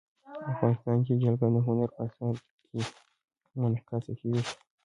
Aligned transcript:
افغانستان 0.51 0.97
کې 1.05 1.13
جلګه 1.21 1.47
د 1.55 1.57
هنر 1.67 1.89
په 1.95 1.99
اثار 2.05 2.35
کې 2.67 2.79
منعکس 3.59 4.05
کېږي. 4.21 4.41